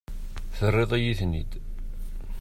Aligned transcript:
Terriḍ-iyi-ten-id. 0.57 1.51